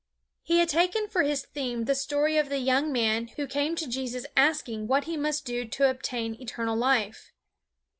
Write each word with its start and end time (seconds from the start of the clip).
He 0.41 0.57
had 0.57 0.67
taken 0.69 1.07
for 1.07 1.21
his 1.21 1.45
theme 1.45 1.85
the 1.85 1.93
story 1.93 2.35
of 2.35 2.49
the 2.49 2.57
young 2.57 2.91
man 2.91 3.27
who 3.35 3.45
came 3.45 3.75
to 3.75 3.87
Jesus 3.87 4.25
asking 4.35 4.87
what 4.87 5.03
he 5.03 5.15
must 5.15 5.45
do 5.45 5.63
to 5.63 5.89
obtain 5.91 6.33
eternal 6.41 6.75
life. 6.75 7.31